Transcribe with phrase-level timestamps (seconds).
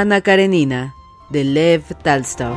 [0.00, 0.94] Ana Karenina,
[1.28, 2.56] de Lev Talstov.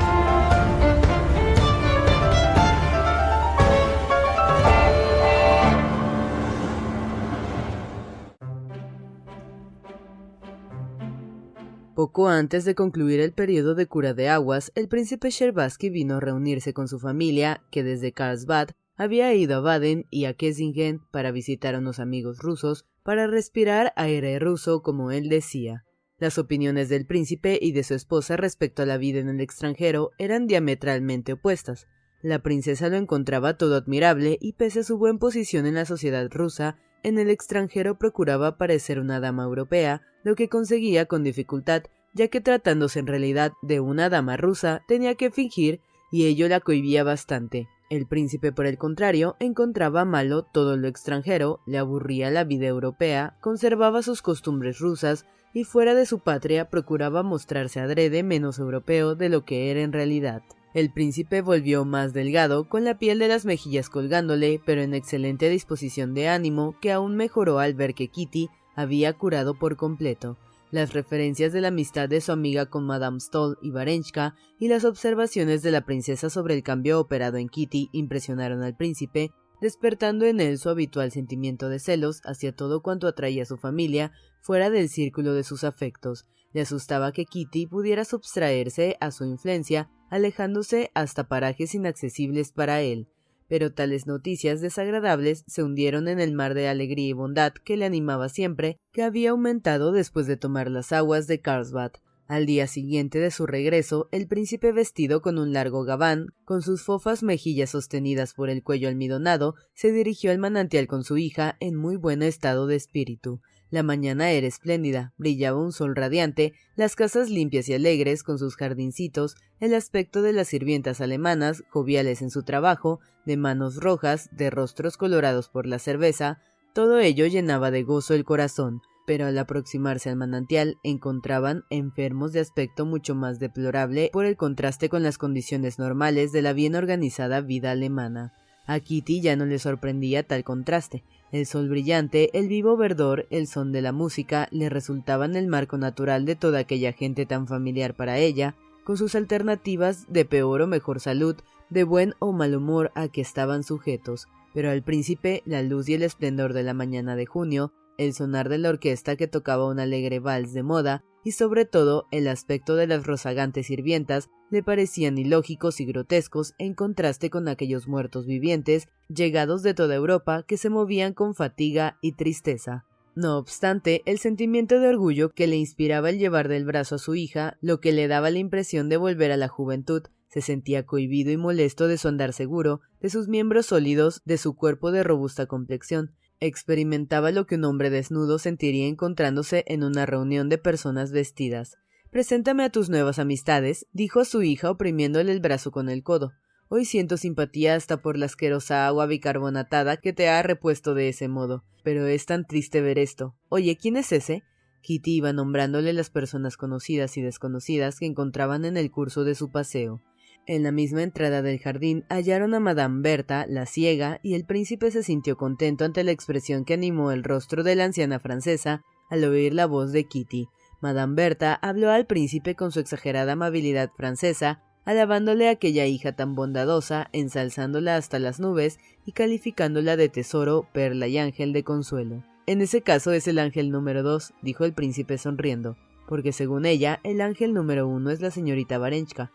[11.95, 16.19] Poco antes de concluir el periodo de cura de aguas, el príncipe Sherbatsky vino a
[16.19, 21.31] reunirse con su familia, que desde Karlsbad había ido a Baden y a Kessingen para
[21.31, 25.85] visitar a unos amigos rusos para respirar aire ruso, como él decía.
[26.21, 30.11] Las opiniones del príncipe y de su esposa respecto a la vida en el extranjero
[30.19, 31.87] eran diametralmente opuestas.
[32.21, 36.29] La princesa lo encontraba todo admirable y pese a su buena posición en la sociedad
[36.29, 42.27] rusa, en el extranjero procuraba parecer una dama europea, lo que conseguía con dificultad, ya
[42.27, 47.03] que tratándose en realidad de una dama rusa tenía que fingir y ello la cohibía
[47.03, 47.67] bastante.
[47.89, 53.37] El príncipe, por el contrario, encontraba malo todo lo extranjero, le aburría la vida europea,
[53.41, 59.29] conservaba sus costumbres rusas y fuera de su patria procuraba mostrarse adrede menos europeo de
[59.29, 60.43] lo que era en realidad.
[60.73, 65.49] El príncipe volvió más delgado, con la piel de las mejillas colgándole, pero en excelente
[65.49, 70.37] disposición de ánimo, que aún mejoró al ver que Kitty había curado por completo.
[70.71, 74.85] Las referencias de la amistad de su amiga con Madame Stoll y Varenchka y las
[74.85, 80.41] observaciones de la princesa sobre el cambio operado en Kitty impresionaron al príncipe, despertando en
[80.41, 84.11] él su habitual sentimiento de celos hacia todo cuanto atraía a su familia
[84.41, 86.25] fuera del círculo de sus afectos.
[86.51, 93.07] Le asustaba que Kitty pudiera subtraerse a su influencia, alejándose hasta parajes inaccesibles para él.
[93.47, 97.85] Pero tales noticias desagradables se hundieron en el mar de alegría y bondad que le
[97.85, 101.91] animaba siempre, que había aumentado después de tomar las aguas de Carlsbad.
[102.27, 106.81] Al día siguiente de su regreso, el príncipe vestido con un largo gabán, con sus
[106.81, 111.75] fofas mejillas sostenidas por el cuello almidonado, se dirigió al manantial con su hija en
[111.75, 113.41] muy buen estado de espíritu.
[113.69, 118.57] La mañana era espléndida, brillaba un sol radiante, las casas limpias y alegres con sus
[118.57, 124.49] jardincitos, el aspecto de las sirvientas alemanas, joviales en su trabajo, de manos rojas, de
[124.49, 126.41] rostros colorados por la cerveza,
[126.73, 132.39] todo ello llenaba de gozo el corazón, pero al aproximarse al manantial encontraban enfermos de
[132.39, 137.41] aspecto mucho más deplorable por el contraste con las condiciones normales de la bien organizada
[137.41, 138.33] vida alemana.
[138.67, 143.47] A Kitty ya no le sorprendía tal contraste, el sol brillante, el vivo verdor, el
[143.47, 147.95] son de la música le resultaban el marco natural de toda aquella gente tan familiar
[147.95, 151.37] para ella, con sus alternativas de peor o mejor salud,
[151.69, 154.27] de buen o mal humor a que estaban sujetos.
[154.53, 157.71] Pero al príncipe la luz y el esplendor de la mañana de junio,
[158.01, 162.07] el sonar de la orquesta que tocaba un alegre vals de moda, y sobre todo
[162.09, 167.87] el aspecto de las rozagantes sirvientas le parecían ilógicos y grotescos en contraste con aquellos
[167.87, 172.85] muertos vivientes llegados de toda Europa que se movían con fatiga y tristeza.
[173.13, 177.13] No obstante, el sentimiento de orgullo que le inspiraba el llevar del brazo a su
[177.13, 181.29] hija, lo que le daba la impresión de volver a la juventud, se sentía cohibido
[181.31, 185.45] y molesto de su andar seguro, de sus miembros sólidos, de su cuerpo de robusta
[185.45, 191.77] complexión, Experimentaba lo que un hombre desnudo sentiría encontrándose en una reunión de personas vestidas.
[192.09, 196.31] Preséntame a tus nuevas amistades, dijo a su hija oprimiéndole el brazo con el codo.
[196.67, 201.27] Hoy siento simpatía hasta por la asquerosa agua bicarbonatada que te ha repuesto de ese
[201.27, 201.63] modo.
[201.83, 203.35] Pero es tan triste ver esto.
[203.49, 204.41] Oye, ¿quién es ese?
[204.81, 209.51] Kitty iba nombrándole las personas conocidas y desconocidas que encontraban en el curso de su
[209.51, 210.01] paseo.
[210.47, 214.89] En la misma entrada del jardín hallaron a Madame Berta, la ciega, y el príncipe
[214.89, 219.23] se sintió contento ante la expresión que animó el rostro de la anciana francesa al
[219.23, 220.47] oír la voz de Kitty.
[220.81, 226.33] Madame Berta habló al príncipe con su exagerada amabilidad francesa, alabándole a aquella hija tan
[226.33, 232.23] bondadosa, ensalzándola hasta las nubes y calificándola de tesoro, perla y ángel de consuelo.
[232.47, 235.77] En ese caso es el ángel número dos, dijo el príncipe sonriendo,
[236.07, 239.31] porque según ella, el ángel número uno es la señorita Varenchka.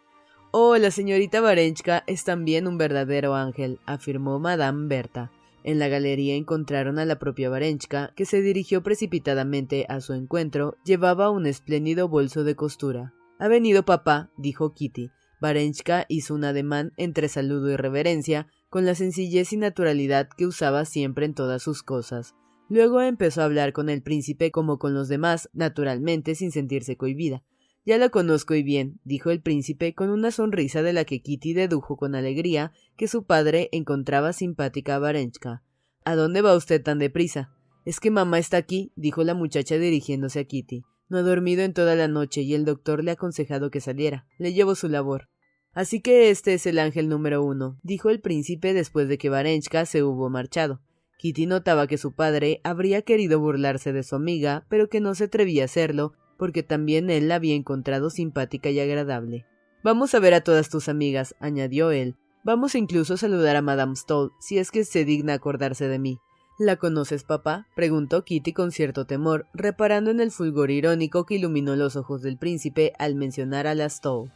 [0.53, 5.31] Oh, la señorita Varenchka es también un verdadero ángel, afirmó Madame Berta.
[5.65, 10.77] En la galería encontraron a la propia Varenchka, que se dirigió precipitadamente a su encuentro.
[10.85, 13.13] Llevaba un espléndido bolso de costura.
[13.39, 15.11] Ha venido papá, dijo Kitty.
[15.41, 20.85] Varenchka hizo un ademán entre saludo y reverencia, con la sencillez y naturalidad que usaba
[20.85, 22.35] siempre en todas sus cosas.
[22.69, 27.43] Luego empezó a hablar con el príncipe como con los demás, naturalmente sin sentirse cohibida.
[27.87, 31.55] Ya la conozco y bien, dijo el príncipe con una sonrisa de la que Kitty
[31.55, 35.63] dedujo con alegría que su padre encontraba simpática a Varenchka.
[36.05, 37.55] ¿A dónde va usted tan deprisa?
[37.85, 40.83] Es que mamá está aquí, dijo la muchacha dirigiéndose a Kitty.
[41.09, 44.27] No ha dormido en toda la noche y el doctor le ha aconsejado que saliera.
[44.41, 45.29] Le llevo su labor.
[45.73, 49.87] Así que este es el ángel número uno, dijo el príncipe después de que Varenchka
[49.87, 50.81] se hubo marchado.
[51.19, 55.25] Kitty notaba que su padre habría querido burlarse de su amiga, pero que no se
[55.25, 59.47] atrevía a hacerlo, porque también él la había encontrado simpática y agradable.
[59.83, 62.17] Vamos a ver a todas tus amigas, añadió él.
[62.45, 66.19] Vamos incluso a saludar a Madame Stoll, si es que se digna acordarse de mí.
[66.59, 67.67] ¿La conoces, papá?
[67.77, 72.39] preguntó Kitty con cierto temor, reparando en el fulgor irónico que iluminó los ojos del
[72.39, 74.33] príncipe al mencionar a la Stoll.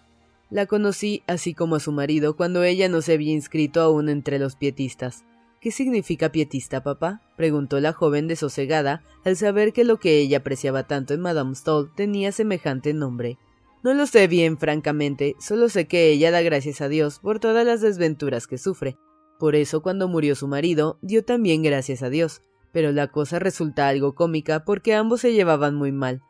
[0.51, 4.39] La conocí, así como a su marido, cuando ella no se había inscrito aún entre
[4.39, 5.25] los pietistas.
[5.61, 7.21] ¿Qué significa pietista, papá?
[7.37, 11.93] preguntó la joven desosegada al saber que lo que ella apreciaba tanto en Madame Stoll
[11.95, 13.37] tenía semejante nombre.
[13.83, 17.67] No lo sé bien, francamente, solo sé que ella da gracias a Dios por todas
[17.67, 18.97] las desventuras que sufre.
[19.39, 22.41] Por eso cuando murió su marido, dio también gracias a Dios.
[22.73, 26.23] Pero la cosa resulta algo cómica porque ambos se llevaban muy mal.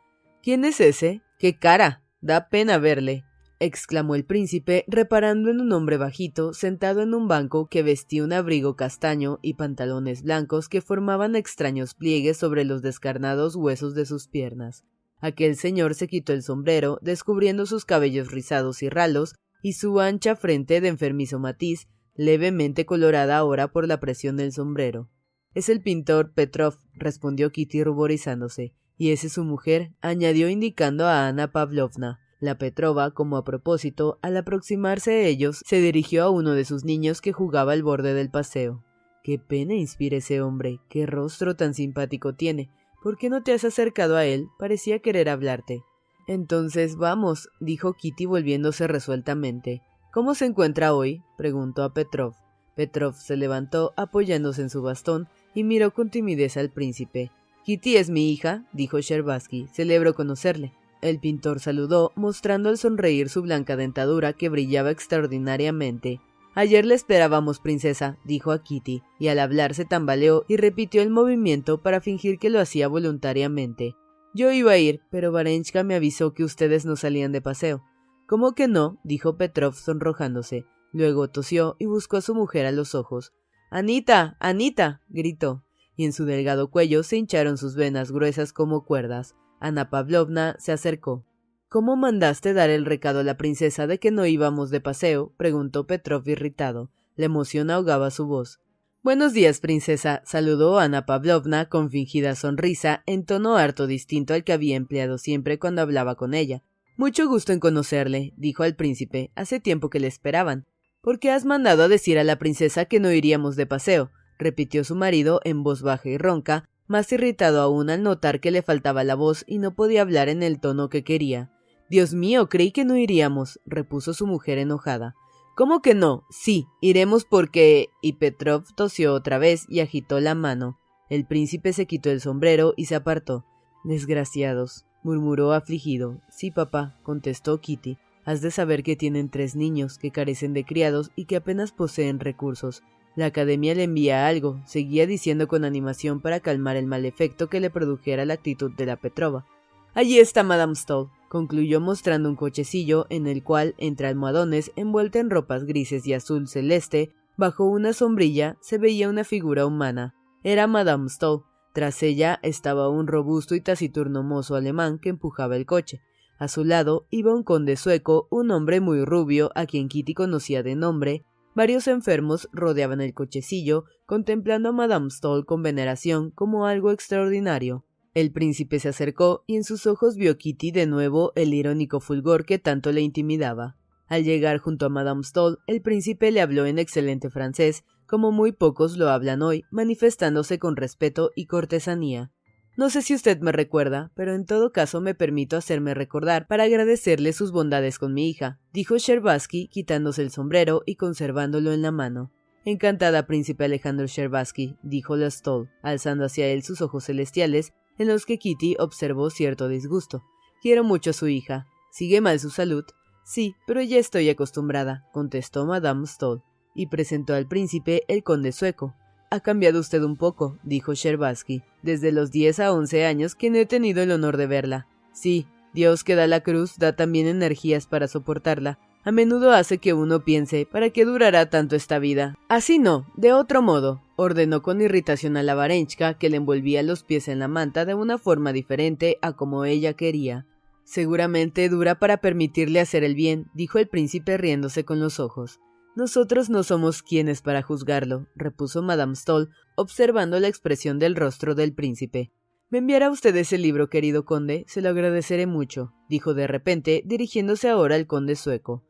[0.43, 1.21] ¿Quién es ese?
[1.37, 2.03] ¡Qué cara!
[2.19, 3.23] Da pena verle
[3.61, 8.33] exclamó el príncipe, reparando en un hombre bajito, sentado en un banco que vestía un
[8.33, 14.27] abrigo castaño y pantalones blancos que formaban extraños pliegues sobre los descarnados huesos de sus
[14.27, 14.83] piernas.
[15.19, 20.35] Aquel señor se quitó el sombrero, descubriendo sus cabellos rizados y ralos, y su ancha
[20.35, 25.07] frente de enfermizo matiz, levemente colorada ahora por la presión del sombrero.
[25.53, 28.73] Es el pintor Petrov, respondió Kitty ruborizándose.
[28.97, 32.19] Y es su mujer, añadió indicando a Ana Pavlovna.
[32.41, 36.83] La Petrova, como a propósito, al aproximarse a ellos, se dirigió a uno de sus
[36.83, 38.83] niños que jugaba al borde del paseo.
[39.23, 42.71] Qué pena inspira ese hombre, qué rostro tan simpático tiene.
[43.03, 44.47] ¿Por qué no te has acercado a él?
[44.57, 45.83] Parecía querer hablarte.
[46.27, 49.83] Entonces vamos, dijo Kitty volviéndose resueltamente.
[50.11, 51.21] ¿Cómo se encuentra hoy?
[51.37, 52.33] preguntó a Petrov.
[52.75, 57.29] Petrov se levantó apoyándose en su bastón y miró con timidez al príncipe.
[57.65, 59.67] Kitty es mi hija, dijo Sherbatsky.
[59.71, 60.73] Celebro conocerle.
[61.01, 66.21] El pintor saludó, mostrando al sonreír su blanca dentadura que brillaba extraordinariamente.
[66.53, 71.09] Ayer le esperábamos, princesa, dijo a Kitty, y al hablar se tambaleó y repitió el
[71.09, 73.95] movimiento para fingir que lo hacía voluntariamente.
[74.33, 77.83] Yo iba a ir, pero Varenchka me avisó que ustedes no salían de paseo.
[78.27, 78.99] ¿Cómo que no?
[79.03, 80.65] dijo Petrov sonrojándose.
[80.93, 83.33] Luego tosió y buscó a su mujer a los ojos.
[83.69, 84.37] Anita.
[84.39, 85.01] Anita.
[85.09, 85.63] gritó,
[85.95, 89.35] y en su delgado cuello se hincharon sus venas gruesas como cuerdas.
[89.61, 91.23] Ana Pavlovna se acercó.
[91.69, 95.33] ¿Cómo mandaste dar el recado a la princesa de que no íbamos de paseo?
[95.37, 96.91] preguntó Petrov irritado.
[97.15, 98.59] La emoción ahogaba su voz.
[99.03, 104.53] Buenos días, princesa, saludó Ana Pavlovna con fingida sonrisa, en tono harto distinto al que
[104.53, 106.63] había empleado siempre cuando hablaba con ella.
[106.97, 109.31] Mucho gusto en conocerle, dijo al príncipe.
[109.35, 110.65] Hace tiempo que le esperaban.
[111.01, 114.11] ¿Por qué has mandado a decir a la princesa que no iríamos de paseo?
[114.37, 118.61] repitió su marido en voz baja y ronca, más irritado aún al notar que le
[118.61, 121.49] faltaba la voz y no podía hablar en el tono que quería.
[121.89, 125.15] Dios mío, creí que no iríamos, repuso su mujer enojada.
[125.55, 126.25] ¿Cómo que no?
[126.29, 127.89] Sí, iremos porque.
[128.01, 130.79] y Petrov tosió otra vez y agitó la mano.
[131.09, 133.45] El príncipe se quitó el sombrero y se apartó.
[133.83, 136.21] Desgraciados, murmuró afligido.
[136.29, 137.97] Sí, papá, contestó Kitty.
[138.23, 142.19] Has de saber que tienen tres niños, que carecen de criados y que apenas poseen
[142.19, 142.83] recursos.
[143.15, 147.59] La academia le envía algo, seguía diciendo con animación para calmar el mal efecto que
[147.59, 149.45] le produjera la actitud de la Petrova.
[149.93, 155.29] Allí está Madame Stoll, concluyó mostrando un cochecillo en el cual, entre almohadones envuelta en
[155.29, 160.15] ropas grises y azul celeste, bajo una sombrilla se veía una figura humana.
[160.43, 161.43] Era Madame Stoll.
[161.73, 166.01] Tras ella estaba un robusto y taciturno mozo alemán que empujaba el coche.
[166.37, 170.63] A su lado iba un conde sueco, un hombre muy rubio a quien Kitty conocía
[170.63, 176.91] de nombre, Varios enfermos rodeaban el cochecillo, contemplando a Madame Stoll con veneración como algo
[176.91, 177.85] extraordinario.
[178.13, 182.45] El príncipe se acercó y en sus ojos vio Kitty de nuevo el irónico fulgor
[182.45, 183.77] que tanto le intimidaba.
[184.07, 188.51] Al llegar junto a Madame Stoll, el príncipe le habló en excelente francés, como muy
[188.51, 192.31] pocos lo hablan hoy, manifestándose con respeto y cortesanía.
[192.77, 196.63] No sé si usted me recuerda, pero en todo caso me permito hacerme recordar para
[196.63, 201.91] agradecerle sus bondades con mi hija, dijo Sherbatsky quitándose el sombrero y conservándolo en la
[201.91, 202.31] mano.
[202.63, 208.37] Encantada, príncipe Alejandro Sherbatsky, dijo Lastol, alzando hacia él sus ojos celestiales, en los que
[208.37, 210.23] Kitty observó cierto disgusto.
[210.61, 211.67] Quiero mucho a su hija.
[211.91, 212.85] ¿Sigue mal su salud?
[213.25, 216.41] Sí, pero ya estoy acostumbrada, contestó Madame Stoll,
[216.73, 218.95] y presentó al príncipe el conde sueco,
[219.31, 221.63] ha cambiado usted un poco, dijo Sherbatsky.
[221.81, 224.87] Desde los diez a once años que no he tenido el honor de verla.
[225.13, 228.77] Sí, Dios que da la cruz da también energías para soportarla.
[229.03, 232.37] A menudo hace que uno piense, ¿para qué durará tanto esta vida?
[232.49, 237.03] Así no, de otro modo, ordenó con irritación a la Varenchka, que le envolvía los
[237.03, 240.45] pies en la manta de una forma diferente a como ella quería.
[240.83, 245.61] Seguramente dura para permitirle hacer el bien, dijo el príncipe riéndose con los ojos.
[245.95, 251.73] Nosotros no somos quienes para juzgarlo, repuso Madame Stoll, observando la expresión del rostro del
[251.73, 252.31] príncipe.
[252.69, 257.67] Me enviará usted ese libro, querido conde, se lo agradeceré mucho, dijo de repente, dirigiéndose
[257.67, 258.85] ahora al conde sueco.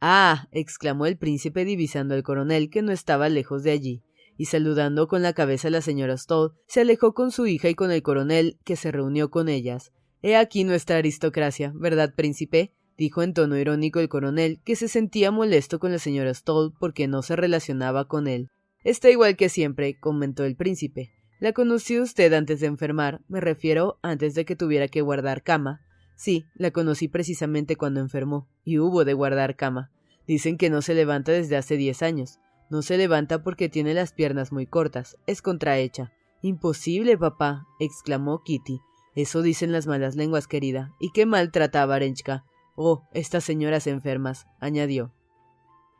[0.00, 0.48] Ah.
[0.50, 4.02] exclamó el príncipe divisando al coronel que no estaba lejos de allí,
[4.38, 7.74] y saludando con la cabeza a la señora Stoll, se alejó con su hija y
[7.74, 9.92] con el coronel, que se reunió con ellas.
[10.22, 12.72] He aquí nuestra aristocracia, ¿verdad, príncipe?
[12.96, 17.08] Dijo en tono irónico el coronel, que se sentía molesto con la señora Stoll porque
[17.08, 18.48] no se relacionaba con él.
[18.84, 21.10] Está igual que siempre, comentó el príncipe.
[21.38, 25.80] La conoció usted antes de enfermar, me refiero antes de que tuviera que guardar cama.
[26.16, 29.90] Sí, la conocí precisamente cuando enfermó, y hubo de guardar cama.
[30.26, 32.38] Dicen que no se levanta desde hace diez años.
[32.70, 36.12] No se levanta porque tiene las piernas muy cortas, es contrahecha.
[36.42, 38.80] Imposible, papá, exclamó Kitty.
[39.14, 40.90] Eso dicen las malas lenguas, querida.
[41.00, 42.44] ¿Y qué mal trata a Varenchka?
[42.76, 45.12] Oh, estas señoras enfermas, añadió.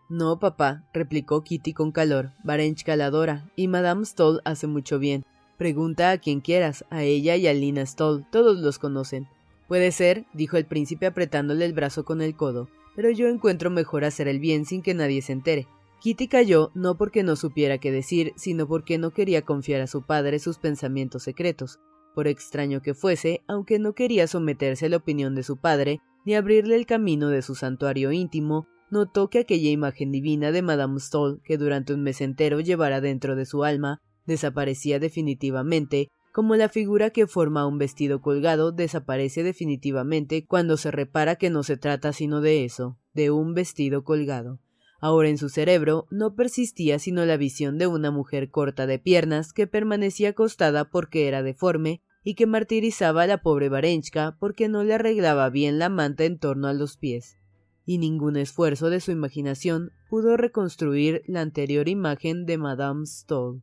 [0.09, 2.33] No, papá, replicó Kitty con calor.
[2.45, 5.25] Varenchka la adora, y Madame Stoll hace mucho bien.
[5.56, 9.26] Pregunta a quien quieras, a ella y a Lina Stoll, todos los conocen.
[9.68, 14.04] Puede ser, dijo el príncipe apretándole el brazo con el codo, pero yo encuentro mejor
[14.04, 15.66] hacer el bien sin que nadie se entere.
[16.00, 20.02] Kitty calló no porque no supiera qué decir, sino porque no quería confiar a su
[20.02, 21.80] padre sus pensamientos secretos.
[22.14, 26.35] Por extraño que fuese, aunque no quería someterse a la opinión de su padre, ni
[26.35, 31.40] abrirle el camino de su santuario íntimo, notó que aquella imagen divina de Madame Stoll,
[31.45, 37.11] que durante un mes entero llevara dentro de su alma, desaparecía definitivamente, como la figura
[37.11, 42.40] que forma un vestido colgado desaparece definitivamente cuando se repara que no se trata sino
[42.40, 44.59] de eso, de un vestido colgado.
[44.99, 49.52] Ahora en su cerebro no persistía sino la visión de una mujer corta de piernas
[49.52, 54.83] que permanecía acostada porque era deforme y que martirizaba a la pobre Varenchka porque no
[54.83, 57.38] le arreglaba bien la manta en torno a los pies.
[57.85, 63.62] Y ningún esfuerzo de su imaginación pudo reconstruir la anterior imagen de Madame Stoll.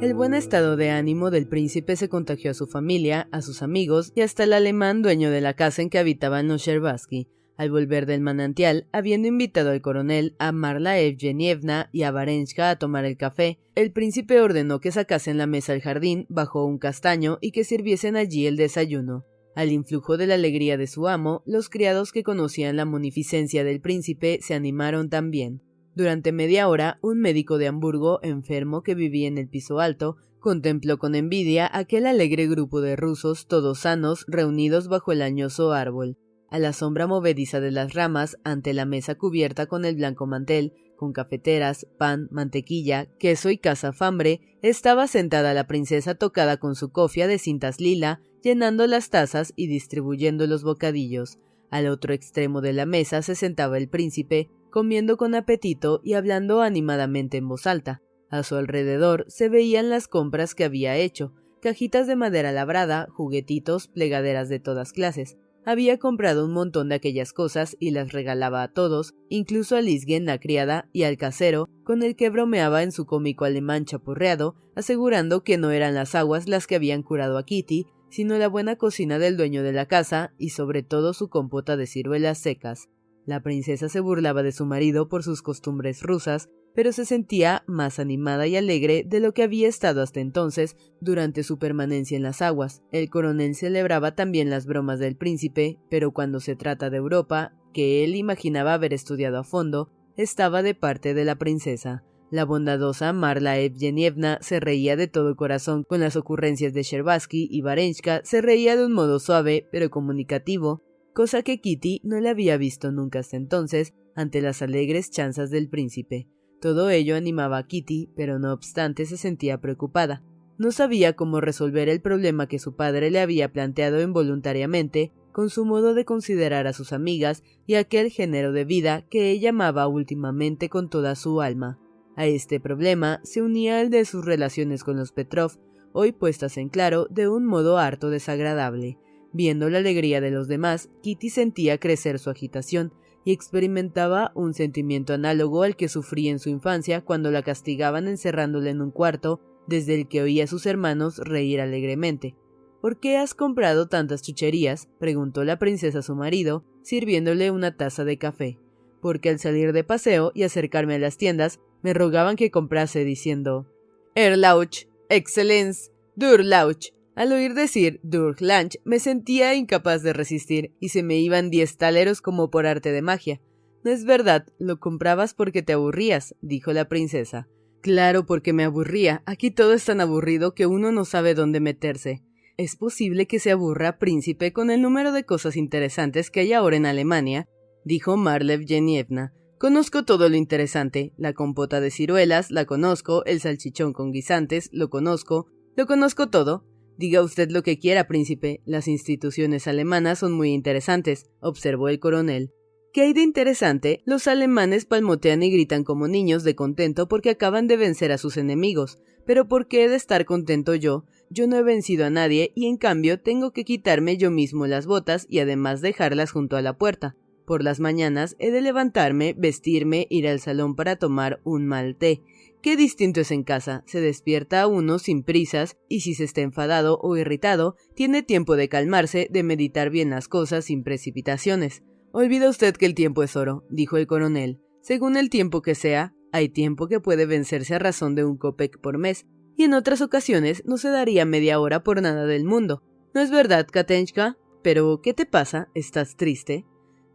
[0.00, 4.12] El buen estado de ánimo del príncipe se contagió a su familia, a sus amigos
[4.14, 7.28] y hasta el alemán dueño de la casa en que habitaban los.
[7.58, 12.78] Al volver del manantial, habiendo invitado al coronel, a Marla Evgenievna y a Varenchka a
[12.78, 17.36] tomar el café, el príncipe ordenó que sacasen la mesa al jardín bajo un castaño
[17.42, 19.26] y que sirviesen allí el desayuno.
[19.54, 23.82] Al influjo de la alegría de su amo, los criados que conocían la munificencia del
[23.82, 25.60] príncipe se animaron también.
[25.94, 30.98] Durante media hora, un médico de Hamburgo, enfermo que vivía en el piso alto, contempló
[30.98, 36.16] con envidia aquel alegre grupo de rusos todos sanos reunidos bajo el añoso árbol.
[36.48, 40.72] A la sombra movediza de las ramas, ante la mesa cubierta con el blanco mantel,
[40.96, 47.26] con cafeteras, pan, mantequilla, queso y cazafambre, estaba sentada la princesa tocada con su cofia
[47.26, 51.38] de cintas lila, llenando las tazas y distribuyendo los bocadillos.
[51.70, 56.62] Al otro extremo de la mesa se sentaba el príncipe, comiendo con apetito y hablando
[56.62, 58.02] animadamente en voz alta.
[58.30, 63.88] A su alrededor se veían las compras que había hecho, cajitas de madera labrada, juguetitos,
[63.88, 65.36] plegaderas de todas clases.
[65.64, 70.24] Había comprado un montón de aquellas cosas y las regalaba a todos, incluso a Lisgen,
[70.24, 75.44] la criada, y al casero, con el que bromeaba en su cómico alemán chapurreado, asegurando
[75.44, 79.18] que no eran las aguas las que habían curado a Kitty, sino la buena cocina
[79.18, 82.88] del dueño de la casa y sobre todo su compota de ciruelas secas.
[83.26, 87.98] La princesa se burlaba de su marido por sus costumbres rusas, pero se sentía más
[87.98, 92.42] animada y alegre de lo que había estado hasta entonces durante su permanencia en las
[92.42, 92.82] aguas.
[92.92, 98.04] El coronel celebraba también las bromas del príncipe, pero cuando se trata de Europa, que
[98.04, 102.04] él imaginaba haber estudiado a fondo, estaba de parte de la princesa.
[102.30, 107.60] La bondadosa Marla Evgenievna se reía de todo corazón con las ocurrencias de Sherbatsky y
[107.60, 112.56] Varenchka se reía de un modo suave pero comunicativo, cosa que Kitty no le había
[112.56, 116.28] visto nunca hasta entonces ante las alegres chanzas del príncipe.
[116.60, 120.22] Todo ello animaba a Kitty, pero no obstante se sentía preocupada.
[120.58, 125.64] No sabía cómo resolver el problema que su padre le había planteado involuntariamente con su
[125.64, 130.68] modo de considerar a sus amigas y aquel género de vida que ella amaba últimamente
[130.68, 131.78] con toda su alma.
[132.16, 135.52] A este problema se unía el de sus relaciones con los Petrov,
[135.92, 138.98] hoy puestas en claro de un modo harto desagradable.
[139.32, 142.92] Viendo la alegría de los demás, Kitty sentía crecer su agitación
[143.24, 148.70] y experimentaba un sentimiento análogo al que sufría en su infancia cuando la castigaban encerrándola
[148.70, 152.34] en un cuarto desde el que oía a sus hermanos reír alegremente.
[152.80, 154.88] ¿Por qué has comprado tantas chucherías?
[154.98, 158.58] preguntó la princesa a su marido, sirviéndole una taza de café.
[159.02, 163.66] Porque al salir de paseo y acercarme a las tiendas me rogaban que comprase diciendo
[164.14, 166.92] Erlauch, Excellence, Durlauch.
[167.14, 172.22] Al oír decir Durlauch me sentía incapaz de resistir y se me iban diez taleros
[172.22, 173.40] como por arte de magia.
[173.82, 177.48] No es verdad, lo comprabas porque te aburrías, dijo la princesa.
[177.80, 179.22] Claro, porque me aburría.
[179.24, 182.22] Aquí todo es tan aburrido que uno no sabe dónde meterse.
[182.58, 186.76] ¿Es posible que se aburra, príncipe, con el número de cosas interesantes que hay ahora
[186.76, 187.48] en Alemania?
[187.84, 189.32] dijo Marlev Yenievna.
[189.58, 194.90] Conozco todo lo interesante, la compota de ciruelas, la conozco, el salchichón con guisantes, lo
[194.90, 195.46] conozco,
[195.76, 196.66] lo conozco todo.
[197.00, 202.52] Diga usted lo que quiera, príncipe, las instituciones alemanas son muy interesantes, observó el coronel.
[202.92, 204.02] ¿Qué hay de interesante?
[204.04, 208.36] Los alemanes palmotean y gritan como niños de contento porque acaban de vencer a sus
[208.36, 208.98] enemigos.
[209.24, 211.06] Pero ¿por qué he de estar contento yo?
[211.30, 214.84] Yo no he vencido a nadie y en cambio tengo que quitarme yo mismo las
[214.84, 217.16] botas y además dejarlas junto a la puerta.
[217.50, 222.22] Por las mañanas he de levantarme, vestirme, ir al salón para tomar un mal té.
[222.62, 223.82] Qué distinto es en casa.
[223.88, 228.68] Se despierta uno sin prisas y si se está enfadado o irritado, tiene tiempo de
[228.68, 231.82] calmarse, de meditar bien las cosas sin precipitaciones.
[232.12, 234.60] Olvida usted que el tiempo es oro, dijo el coronel.
[234.80, 238.80] Según el tiempo que sea, hay tiempo que puede vencerse a razón de un copec
[238.80, 242.84] por mes, y en otras ocasiones no se daría media hora por nada del mundo.
[243.12, 244.38] ¿No es verdad, Katenchka?
[244.62, 245.68] Pero, ¿qué te pasa?
[245.74, 246.64] ¿Estás triste?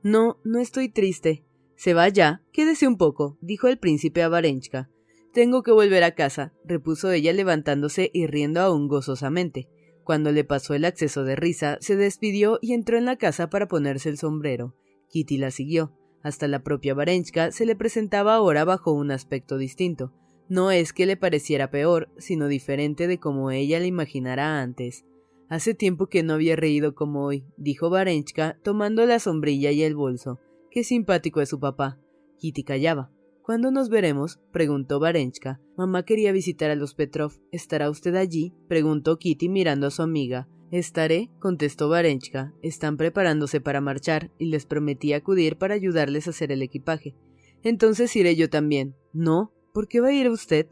[0.05, 1.43] No, no estoy triste.
[1.75, 4.87] Se va ya, quédese un poco, dijo el príncipe a Varenchka.
[5.33, 9.67] Tengo que volver a casa, repuso ella levantándose y riendo aún gozosamente.
[10.03, 13.67] Cuando le pasó el acceso de risa, se despidió y entró en la casa para
[13.67, 14.75] ponerse el sombrero.
[15.09, 15.97] Kitty la siguió.
[16.21, 20.13] Hasta la propia Varenchka se le presentaba ahora bajo un aspecto distinto.
[20.47, 25.03] No es que le pareciera peor, sino diferente de como ella le imaginara antes.
[25.47, 29.95] Hace tiempo que no había reído como hoy, dijo Varenchka, tomando la sombrilla y el
[29.95, 30.39] bolso.
[30.71, 31.99] Qué simpático es su papá.
[32.39, 33.12] Kitty callaba.
[33.43, 34.39] ¿Cuándo nos veremos?
[34.51, 35.62] preguntó Varenchka.
[35.77, 37.34] Mamá quería visitar a los Petrov.
[37.51, 38.55] ¿Estará usted allí?
[38.67, 40.49] preguntó Kitty mirando a su amiga.
[40.71, 42.53] Estaré, contestó Varenchka.
[42.63, 47.15] Están preparándose para marchar y les prometí acudir para ayudarles a hacer el equipaje.
[47.62, 48.95] Entonces iré yo también.
[49.13, 49.53] No.
[49.73, 50.67] ¿Por qué va a ir usted?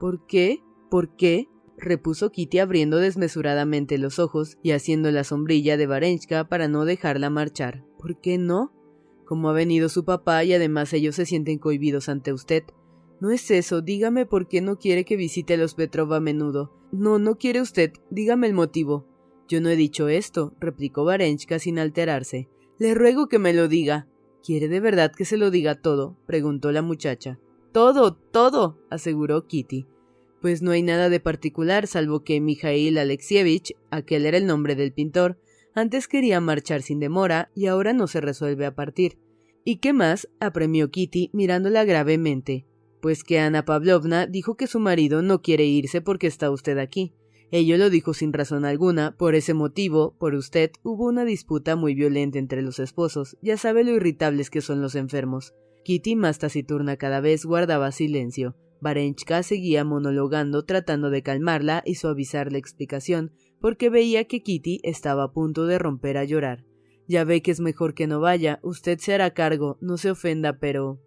[0.00, 0.60] ¿Por qué?
[0.90, 1.46] ¿Por qué?
[1.78, 7.30] Repuso Kitty abriendo desmesuradamente los ojos y haciendo la sombrilla de Varenchka para no dejarla
[7.30, 7.84] marchar.
[7.98, 8.72] ¿Por qué no?
[9.24, 12.64] Como ha venido su papá y además ellos se sienten cohibidos ante usted.
[13.20, 16.72] No es eso, dígame por qué no quiere que visite a los Petrov a menudo.
[16.92, 19.06] No, no quiere usted, dígame el motivo.
[19.48, 22.48] Yo no he dicho esto, replicó Varenchka sin alterarse.
[22.78, 24.06] Le ruego que me lo diga.
[24.42, 26.16] ¿Quiere de verdad que se lo diga todo?
[26.26, 27.38] preguntó la muchacha.
[27.72, 29.86] Todo, todo, aseguró Kitty.
[30.40, 34.92] Pues no hay nada de particular, salvo que Mijail Alexievich, aquel era el nombre del
[34.92, 35.38] pintor,
[35.74, 39.18] antes quería marchar sin demora y ahora no se resuelve a partir.
[39.64, 40.28] ¿Y qué más?
[40.40, 42.66] apremió Kitty mirándola gravemente.
[43.00, 47.14] Pues que Ana Pavlovna dijo que su marido no quiere irse porque está usted aquí.
[47.50, 51.94] Ello lo dijo sin razón alguna, por ese motivo, por usted, hubo una disputa muy
[51.94, 55.54] violenta entre los esposos, ya sabe lo irritables que son los enfermos.
[55.84, 58.54] Kitty, más taciturna cada vez, guardaba silencio.
[58.80, 65.24] Varenchka seguía monologando tratando de calmarla y suavizar la explicación, porque veía que Kitty estaba
[65.24, 66.64] a punto de romper a llorar.
[67.06, 70.58] Ya ve que es mejor que no vaya, usted se hará cargo, no se ofenda,
[70.58, 71.00] pero.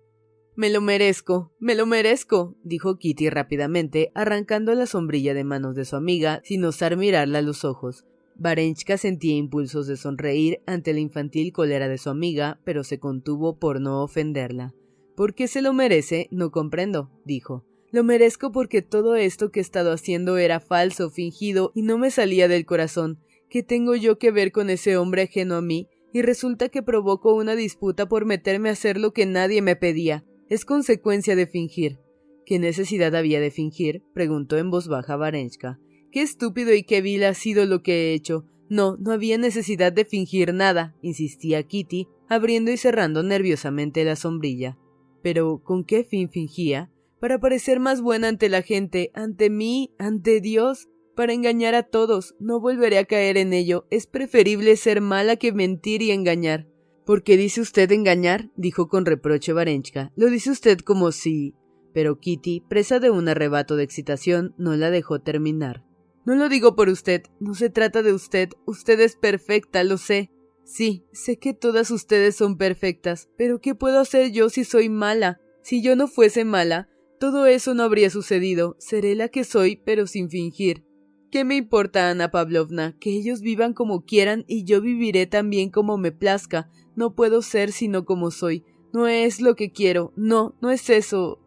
[0.55, 5.85] Me lo merezco, me lo merezco, dijo Kitty rápidamente, arrancando la sombrilla de manos de
[5.85, 8.05] su amiga sin osar mirarla a los ojos.
[8.35, 13.59] Varenchka sentía impulsos de sonreír ante la infantil cólera de su amiga, pero se contuvo
[13.59, 14.73] por no ofenderla.
[15.15, 16.27] ¿Por qué se lo merece?
[16.31, 17.65] No comprendo, dijo.
[17.91, 22.09] Lo merezco porque todo esto que he estado haciendo era falso, fingido, y no me
[22.09, 23.19] salía del corazón.
[23.49, 25.89] ¿Qué tengo yo que ver con ese hombre ajeno a mí?
[26.13, 30.25] Y resulta que provoco una disputa por meterme a hacer lo que nadie me pedía.
[30.49, 31.99] Es consecuencia de fingir.
[32.45, 34.03] ¿Qué necesidad había de fingir?
[34.13, 35.79] preguntó en voz baja Varenchka.
[36.11, 38.45] Qué estúpido y qué vil ha sido lo que he hecho.
[38.69, 44.77] No, no había necesidad de fingir nada, insistía Kitty, abriendo y cerrando nerviosamente la sombrilla.
[45.21, 46.91] Pero ¿con qué fin fingía?
[47.21, 52.35] para parecer más buena ante la gente, ante mí, ante Dios, para engañar a todos.
[52.39, 53.85] No volveré a caer en ello.
[53.91, 56.67] Es preferible ser mala que mentir y engañar.
[57.05, 58.49] ¿Por qué dice usted engañar?
[58.55, 60.11] dijo con reproche Varenchka.
[60.15, 61.53] Lo dice usted como si.
[61.93, 65.85] Pero Kitty, presa de un arrebato de excitación, no la dejó terminar.
[66.25, 70.31] No lo digo por usted, no se trata de usted, usted es perfecta, lo sé.
[70.63, 75.39] Sí, sé que todas ustedes son perfectas, pero ¿qué puedo hacer yo si soy mala?
[75.63, 78.75] Si yo no fuese mala, todo eso no habría sucedido.
[78.79, 80.83] Seré la que soy, pero sin fingir.
[81.29, 82.97] ¿Qué me importa, Ana Pavlovna?
[82.99, 86.69] Que ellos vivan como quieran y yo viviré también como me plazca.
[86.95, 88.65] No puedo ser sino como soy.
[88.91, 90.11] No es lo que quiero.
[90.15, 91.39] No, no es eso.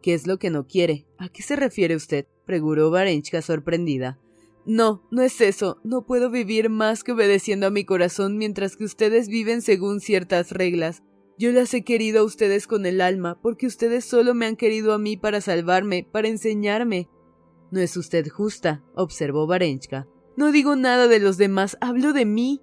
[0.00, 1.06] ¿Qué es lo que no quiere?
[1.18, 2.26] ¿A qué se refiere usted?
[2.46, 4.20] preguntó Varenchka sorprendida.
[4.66, 5.78] No, no es eso.
[5.84, 10.50] No puedo vivir más que obedeciendo a mi corazón mientras que ustedes viven según ciertas
[10.50, 11.04] reglas.
[11.38, 14.92] Yo las he querido a ustedes con el alma, porque ustedes solo me han querido
[14.92, 17.08] a mí para salvarme, para enseñarme.
[17.70, 20.08] No es usted justa, observó Varenchka.
[20.36, 22.62] No digo nada de los demás, hablo de mí.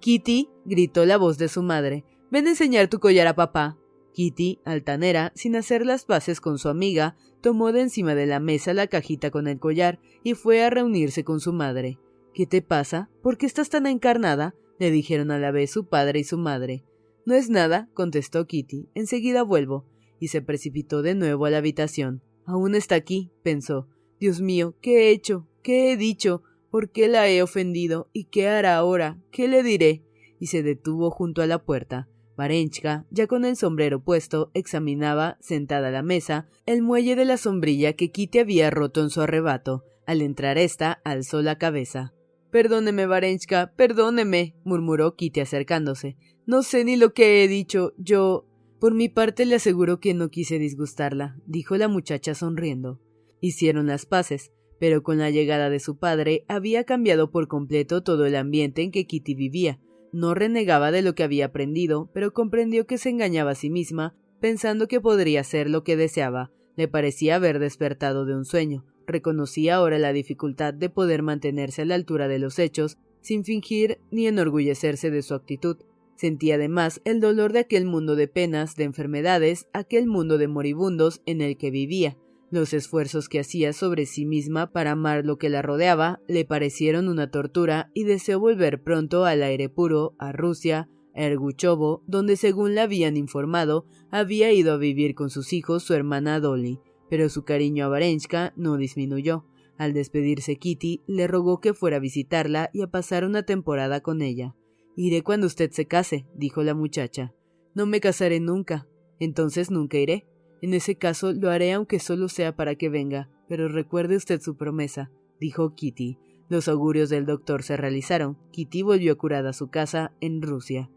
[0.00, 3.78] Kitty, gritó la voz de su madre, ven a enseñar tu collar a papá.
[4.12, 8.72] Kitty, altanera, sin hacer las paces con su amiga, tomó de encima de la mesa
[8.72, 11.98] la cajita con el collar y fue a reunirse con su madre.
[12.32, 13.10] ¿Qué te pasa?
[13.22, 14.54] ¿Por qué estás tan encarnada?
[14.78, 16.86] le dijeron a la vez su padre y su madre.
[17.26, 18.88] No es nada, contestó Kitty.
[18.94, 19.84] Enseguida vuelvo.
[20.18, 22.22] Y se precipitó de nuevo a la habitación.
[22.46, 23.88] Aún está aquí, pensó.
[24.18, 25.46] Dios mío, ¿qué he hecho?
[25.62, 26.44] ¿Qué he dicho?
[26.70, 28.08] ¿Por qué la he ofendido?
[28.14, 29.20] ¿Y qué hará ahora?
[29.30, 30.02] ¿Qué le diré?
[30.40, 32.08] Y se detuvo junto a la puerta.
[32.36, 37.36] Varenchka, ya con el sombrero puesto, examinaba, sentada a la mesa, el muelle de la
[37.36, 39.84] sombrilla que Kitty había roto en su arrebato.
[40.06, 42.12] Al entrar ésta, alzó la cabeza.
[42.50, 46.16] Perdóneme, Varenchka, perdóneme, murmuró Kitty acercándose.
[46.46, 47.94] No sé ni lo que he dicho.
[47.98, 48.46] Yo.
[48.80, 53.00] Por mi parte le aseguro que no quise disgustarla, dijo la muchacha sonriendo.
[53.40, 58.26] Hicieron las paces, pero con la llegada de su padre había cambiado por completo todo
[58.26, 59.80] el ambiente en que Kitty vivía.
[60.14, 64.14] No renegaba de lo que había aprendido, pero comprendió que se engañaba a sí misma,
[64.40, 66.52] pensando que podría ser lo que deseaba.
[66.76, 68.84] Le parecía haber despertado de un sueño.
[69.08, 73.98] Reconocía ahora la dificultad de poder mantenerse a la altura de los hechos, sin fingir
[74.12, 75.78] ni enorgullecerse de su actitud.
[76.14, 81.22] Sentía además el dolor de aquel mundo de penas, de enfermedades, aquel mundo de moribundos
[81.26, 82.16] en el que vivía.
[82.50, 87.08] Los esfuerzos que hacía sobre sí misma para amar lo que la rodeaba le parecieron
[87.08, 92.74] una tortura y deseó volver pronto al aire puro, a Rusia, a Erguchovo, donde según
[92.74, 97.44] la habían informado, había ido a vivir con sus hijos su hermana Dolly, pero su
[97.44, 99.46] cariño a Varenchka no disminuyó.
[99.76, 104.22] Al despedirse Kitty, le rogó que fuera a visitarla y a pasar una temporada con
[104.22, 104.54] ella.
[104.96, 107.34] Iré cuando usted se case, dijo la muchacha.
[107.74, 108.86] No me casaré nunca.
[109.18, 110.28] Entonces nunca iré.
[110.64, 114.56] En ese caso lo haré aunque solo sea para que venga, pero recuerde usted su
[114.56, 116.16] promesa, dijo Kitty.
[116.48, 118.38] Los augurios del doctor se realizaron.
[118.50, 120.88] Kitty volvió curada a su casa en Rusia.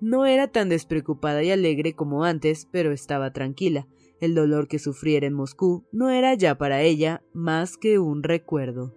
[0.00, 3.88] No era tan despreocupada y alegre como antes, pero estaba tranquila.
[4.20, 8.94] El dolor que sufriera en Moscú no era ya para ella más que un recuerdo.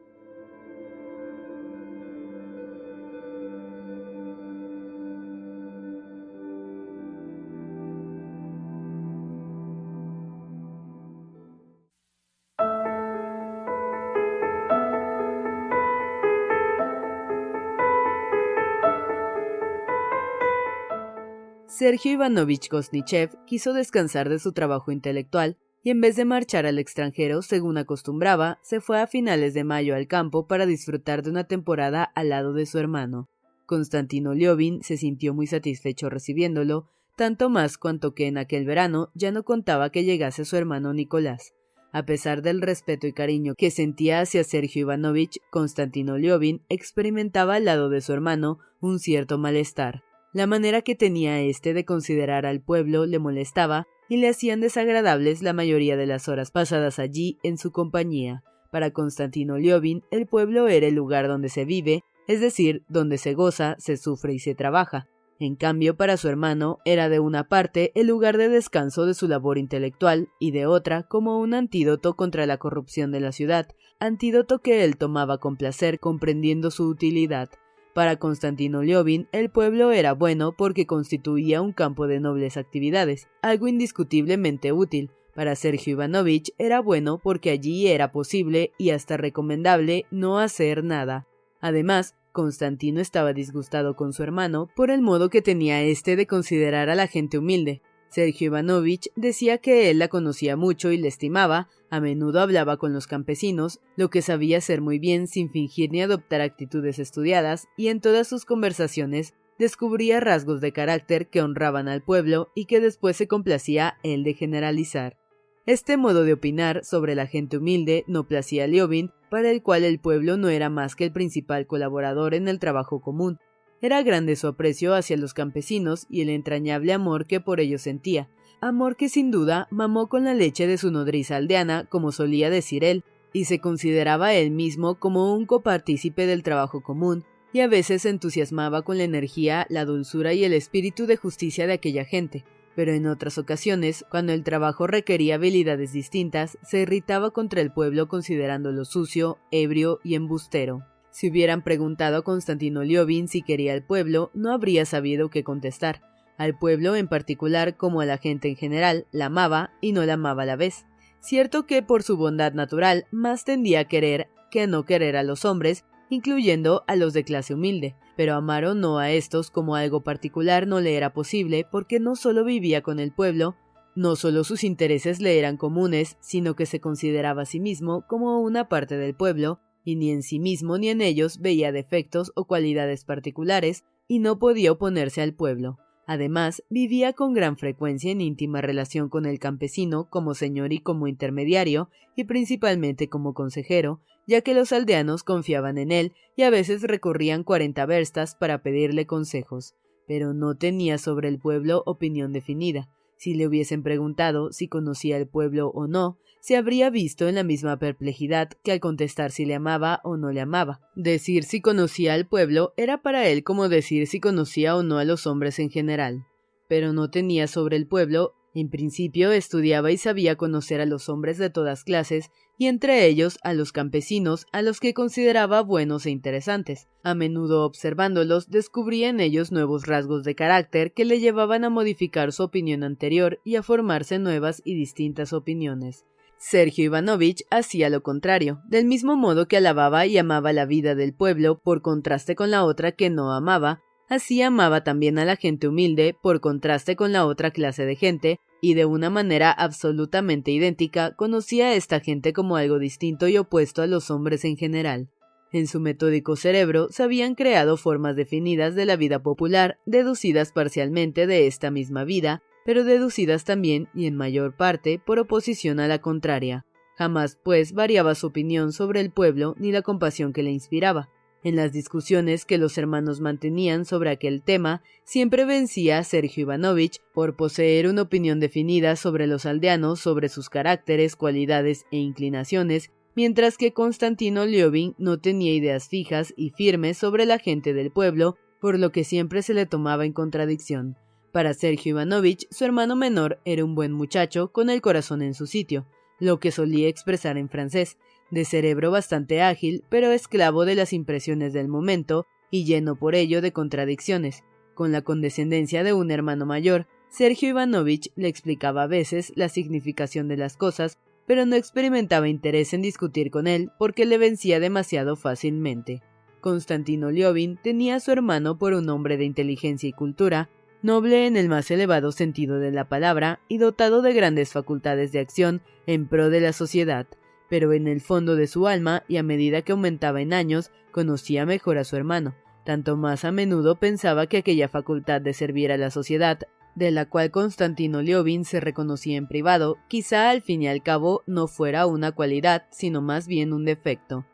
[21.80, 26.78] Sergio Ivanovich Kosnichev quiso descansar de su trabajo intelectual y en vez de marchar al
[26.78, 31.46] extranjero, según acostumbraba, se fue a finales de mayo al campo para disfrutar de una
[31.46, 33.30] temporada al lado de su hermano.
[33.66, 39.32] Constantino Liovin se sintió muy satisfecho recibiéndolo, tanto más cuanto que en aquel verano ya
[39.32, 41.54] no contaba que llegase su hermano Nicolás.
[41.94, 47.64] A pesar del respeto y cariño que sentía hacia Sergio Ivanovich, Constantino Liovin experimentaba al
[47.64, 50.04] lado de su hermano un cierto malestar.
[50.32, 55.42] La manera que tenía éste de considerar al pueblo le molestaba y le hacían desagradables
[55.42, 58.44] la mayoría de las horas pasadas allí en su compañía.
[58.72, 63.34] Para Constantino Liovin, el pueblo era el lugar donde se vive, es decir, donde se
[63.34, 65.08] goza, se sufre y se trabaja.
[65.40, 69.28] En cambio, para su hermano era de una parte el lugar de descanso de su
[69.28, 73.68] labor intelectual y de otra como un antídoto contra la corrupción de la ciudad,
[74.00, 77.50] antídoto que él tomaba con placer comprendiendo su utilidad.
[77.94, 83.68] Para Constantino Liovin, el pueblo era bueno porque constituía un campo de nobles actividades, algo
[83.68, 85.12] indiscutiblemente útil.
[85.36, 91.28] Para Sergio Ivanovich era bueno porque allí era posible y hasta recomendable no hacer nada.
[91.62, 96.90] Además, Constantino estaba disgustado con su hermano por el modo que tenía éste de considerar
[96.90, 101.68] a la gente humilde, Sergio Ivanovich decía que él la conocía mucho y la estimaba,
[101.90, 106.02] a menudo hablaba con los campesinos, lo que sabía hacer muy bien sin fingir ni
[106.02, 112.02] adoptar actitudes estudiadas, y en todas sus conversaciones descubría rasgos de carácter que honraban al
[112.02, 115.18] pueblo y que después se complacía él de generalizar.
[115.66, 119.84] Este modo de opinar sobre la gente humilde no placía a Liobin, para el cual
[119.84, 123.38] el pueblo no era más que el principal colaborador en el trabajo común,
[123.82, 128.30] era grande su aprecio hacia los campesinos y el entrañable amor que por ellos sentía,
[128.62, 132.84] amor que sin duda mamó con la leche de su nodriza aldeana, como solía decir
[132.84, 138.04] él, y se consideraba él mismo como un copartícipe del trabajo común, y a veces
[138.04, 142.44] se entusiasmaba con la energía, la dulzura y el espíritu de justicia de aquella gente,
[142.76, 148.08] pero en otras ocasiones, cuando el trabajo requería habilidades distintas, se irritaba contra el pueblo
[148.08, 150.86] considerándolo sucio, ebrio y embustero.
[151.20, 156.02] Si hubieran preguntado a Constantino Liovin si quería al pueblo, no habría sabido qué contestar.
[156.38, 160.14] Al pueblo en particular, como a la gente en general, la amaba y no la
[160.14, 160.86] amaba a la vez.
[161.20, 165.24] Cierto que por su bondad natural más tendía a querer que a no querer a
[165.24, 169.76] los hombres, incluyendo a los de clase humilde, pero amar o no a estos como
[169.76, 173.58] algo particular no le era posible porque no solo vivía con el pueblo,
[173.94, 178.40] no solo sus intereses le eran comunes, sino que se consideraba a sí mismo como
[178.40, 182.46] una parte del pueblo, y ni en sí mismo ni en ellos veía defectos o
[182.46, 185.80] cualidades particulares, y no podía oponerse al pueblo.
[186.06, 191.08] Además, vivía con gran frecuencia en íntima relación con el campesino como señor y como
[191.08, 196.84] intermediario, y principalmente como consejero, ya que los aldeanos confiaban en él y a veces
[196.84, 199.76] recorrían cuarenta verstas para pedirle consejos,
[200.08, 202.90] pero no tenía sobre el pueblo opinión definida.
[203.18, 207.44] Si le hubiesen preguntado si conocía el pueblo o no, se habría visto en la
[207.44, 210.82] misma perplejidad que al contestar si le amaba o no le amaba.
[210.96, 215.06] Decir si conocía al pueblo era para él como decir si conocía o no a
[215.06, 216.26] los hombres en general.
[216.68, 221.38] Pero no tenía sobre el pueblo en principio estudiaba y sabía conocer a los hombres
[221.38, 226.10] de todas clases, y entre ellos a los campesinos, a los que consideraba buenos e
[226.10, 226.88] interesantes.
[227.04, 232.34] A menudo observándolos descubría en ellos nuevos rasgos de carácter que le llevaban a modificar
[232.34, 236.06] su opinión anterior y a formarse nuevas y distintas opiniones.
[236.40, 241.14] Sergio Ivanovich hacía lo contrario, del mismo modo que alababa y amaba la vida del
[241.14, 245.68] pueblo por contraste con la otra que no amaba, así amaba también a la gente
[245.68, 251.14] humilde por contraste con la otra clase de gente, y de una manera absolutamente idéntica
[251.16, 255.10] conocía a esta gente como algo distinto y opuesto a los hombres en general.
[255.52, 261.28] En su metódico cerebro se habían creado formas definidas de la vida popular, deducidas parcialmente
[261.28, 266.00] de esta misma vida, pero deducidas también y en mayor parte por oposición a la
[266.00, 266.66] contraria.
[266.98, 271.10] Jamás, pues, variaba su opinión sobre el pueblo ni la compasión que le inspiraba.
[271.42, 277.00] En las discusiones que los hermanos mantenían sobre aquel tema, siempre vencía a Sergio Ivanovich
[277.14, 283.58] por poseer una opinión definida sobre los aldeanos, sobre sus caracteres, cualidades e inclinaciones, mientras
[283.58, 288.78] que Constantino Liobin no tenía ideas fijas y firmes sobre la gente del pueblo, por
[288.78, 290.98] lo que siempre se le tomaba en contradicción.
[291.40, 295.48] Para Sergio Ivanovich, su hermano menor era un buen muchacho con el corazón en su
[295.48, 295.86] sitio,
[296.20, 297.98] lo que solía expresar en francés,
[298.30, 303.42] de cerebro bastante ágil, pero esclavo de las impresiones del momento y lleno por ello
[303.42, 304.44] de contradicciones.
[304.74, 310.28] Con la condescendencia de un hermano mayor, Sergio Ivanovich le explicaba a veces la significación
[310.28, 315.16] de las cosas, pero no experimentaba interés en discutir con él porque le vencía demasiado
[315.16, 316.02] fácilmente.
[316.42, 320.50] Constantino Liobin tenía a su hermano por un hombre de inteligencia y cultura,
[320.82, 325.20] noble en el más elevado sentido de la palabra y dotado de grandes facultades de
[325.20, 327.08] acción en pro de la sociedad,
[327.50, 331.46] pero en el fondo de su alma y a medida que aumentaba en años, conocía
[331.46, 335.78] mejor a su hermano, tanto más a menudo pensaba que aquella facultad de servir a
[335.78, 336.40] la sociedad,
[336.76, 341.24] de la cual Constantino Liobin se reconocía en privado, quizá al fin y al cabo
[341.28, 344.26] no fuera una cualidad, sino más bien un defecto.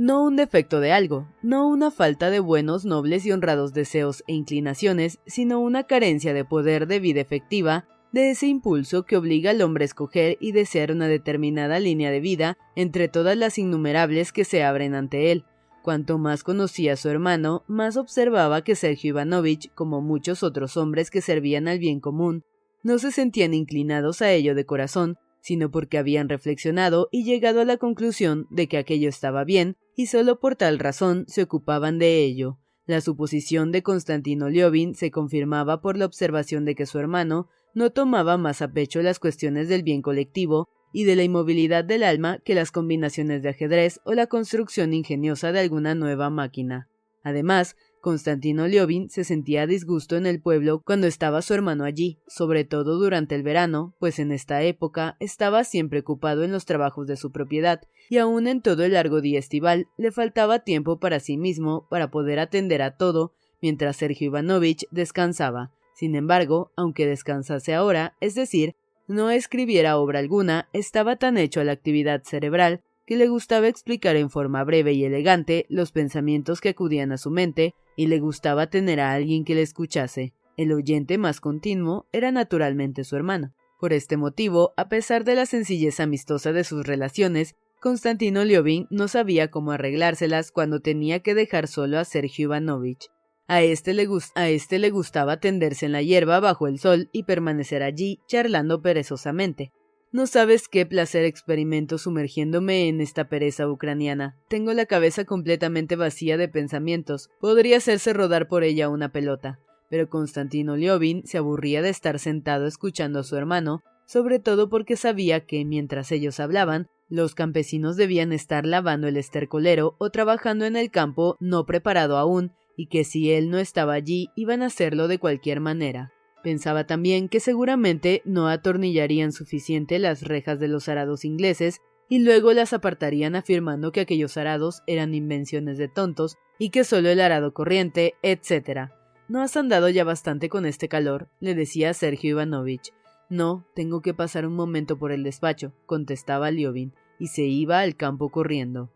[0.00, 4.32] No un defecto de algo, no una falta de buenos, nobles y honrados deseos e
[4.32, 9.60] inclinaciones, sino una carencia de poder de vida efectiva, de ese impulso que obliga al
[9.60, 14.46] hombre a escoger y desear una determinada línea de vida entre todas las innumerables que
[14.46, 15.44] se abren ante él.
[15.82, 21.10] Cuanto más conocía a su hermano, más observaba que Sergio Ivanovich, como muchos otros hombres
[21.10, 22.42] que servían al bien común,
[22.82, 27.64] no se sentían inclinados a ello de corazón, sino porque habían reflexionado y llegado a
[27.64, 32.22] la conclusión de que aquello estaba bien, y solo por tal razón se ocupaban de
[32.24, 32.58] ello.
[32.86, 37.90] La suposición de Constantino Liobin se confirmaba por la observación de que su hermano no
[37.90, 42.38] tomaba más a pecho las cuestiones del bien colectivo y de la inmovilidad del alma
[42.44, 46.88] que las combinaciones de ajedrez o la construcción ingeniosa de alguna nueva máquina.
[47.22, 52.64] Además, Constantino Liobin se sentía disgusto en el pueblo cuando estaba su hermano allí, sobre
[52.64, 57.16] todo durante el verano, pues en esta época estaba siempre ocupado en los trabajos de
[57.16, 61.36] su propiedad, y aun en todo el largo día estival le faltaba tiempo para sí
[61.36, 65.72] mismo para poder atender a todo, mientras Sergio Ivanovich descansaba.
[65.94, 68.74] Sin embargo, aunque descansase ahora, es decir,
[69.06, 74.14] no escribiera obra alguna, estaba tan hecho a la actividad cerebral que le gustaba explicar
[74.14, 78.68] en forma breve y elegante los pensamientos que acudían a su mente, y le gustaba
[78.68, 80.32] tener a alguien que le escuchase.
[80.56, 83.52] El oyente más continuo era naturalmente su hermano.
[83.80, 89.08] Por este motivo, a pesar de la sencillez amistosa de sus relaciones, Constantino Liobin no
[89.08, 93.08] sabía cómo arreglárselas cuando tenía que dejar solo a Sergio Ivanovich.
[93.48, 93.90] Este,
[94.36, 98.82] a este le gustaba tenderse en la hierba bajo el sol y permanecer allí charlando
[98.82, 99.72] perezosamente.
[100.12, 104.36] No sabes qué placer experimento sumergiéndome en esta pereza ucraniana.
[104.48, 107.30] Tengo la cabeza completamente vacía de pensamientos.
[107.40, 109.60] Podría hacerse rodar por ella una pelota.
[109.88, 114.96] Pero Constantino Liobin se aburría de estar sentado escuchando a su hermano, sobre todo porque
[114.96, 120.74] sabía que, mientras ellos hablaban, los campesinos debían estar lavando el estercolero o trabajando en
[120.74, 125.06] el campo no preparado aún, y que si él no estaba allí iban a hacerlo
[125.06, 126.12] de cualquier manera.
[126.42, 132.52] Pensaba también que seguramente no atornillarían suficiente las rejas de los arados ingleses y luego
[132.52, 137.54] las apartarían afirmando que aquellos arados eran invenciones de tontos y que solo el arado
[137.54, 138.90] corriente, etc.
[139.28, 142.92] No has andado ya bastante con este calor, le decía Sergio Ivanovich.
[143.28, 147.94] No, tengo que pasar un momento por el despacho, contestaba Liobin, y se iba al
[147.94, 148.90] campo corriendo.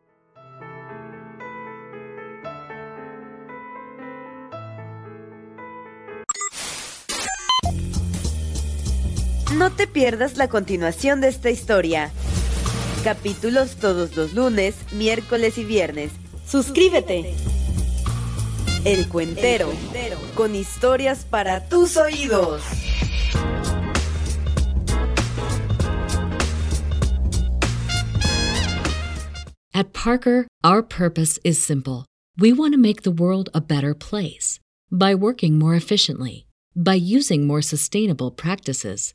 [9.64, 12.10] No te pierdas la continuación de esta historia.
[13.02, 16.12] Capítulos todos los lunes, miércoles y viernes.
[16.46, 17.34] Suscríbete.
[18.84, 19.72] El Cuentero,
[20.34, 22.60] con historias para tus oídos.
[29.72, 32.04] At Parker, our purpose is simple.
[32.38, 36.44] We want to make the world a better place by working more efficiently,
[36.76, 39.14] by using more sustainable practices